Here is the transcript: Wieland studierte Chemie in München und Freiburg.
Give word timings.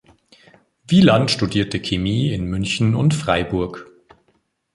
Wieland 0.87 1.29
studierte 1.29 1.79
Chemie 1.79 2.33
in 2.33 2.45
München 2.47 2.95
und 2.95 3.13
Freiburg. 3.13 3.85